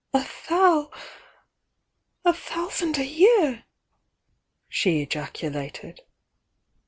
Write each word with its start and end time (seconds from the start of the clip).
"A 0.15 0.27
thou— 0.49 0.89
a 2.25 2.33
thousand 2.33 2.97
a 2.97 3.05
year!" 3.05 3.65
she 4.67 5.03
ejaculated. 5.03 5.99